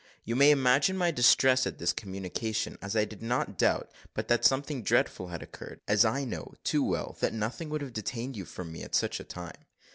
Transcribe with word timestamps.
You 0.25 0.35
may 0.35 0.49
imagine 0.49 0.97
my 0.97 1.11
distress 1.11 1.67
at 1.67 1.77
this 1.77 1.93
communication, 1.93 2.75
as 2.81 2.95
I 2.95 3.05
did 3.05 3.21
not 3.21 3.55
doubt 3.55 3.91
but 4.15 4.29
that 4.29 4.43
something 4.43 4.81
dreadful 4.81 5.27
had 5.27 5.43
occurred, 5.43 5.79
as 5.87 6.03
I 6.05 6.25
know, 6.25 6.55
too 6.63 6.83
well, 6.83 7.15
that 7.19 7.33
nothing 7.35 7.69
would 7.69 7.81
have 7.81 7.93
detained 7.93 8.35
you 8.35 8.45
from 8.45 8.71
me 8.71 8.81
at 8.81 8.95
such 8.95 9.19
a 9.19 9.23
time. 9.23 9.67